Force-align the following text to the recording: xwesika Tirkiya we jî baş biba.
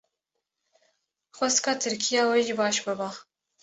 xwesika 1.35 1.71
Tirkiya 1.83 2.21
we 2.29 2.37
jî 2.47 2.53
baş 2.59 2.77
biba. 2.85 3.09